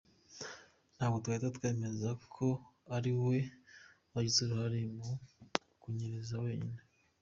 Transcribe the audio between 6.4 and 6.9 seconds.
wenyine.